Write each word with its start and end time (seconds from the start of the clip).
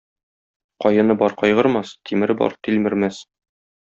Каены 0.85 1.15
бар 1.19 1.35
кайгырмас, 1.41 1.91
тимере 2.11 2.37
бар 2.39 2.57
тилмермәс. 2.69 3.21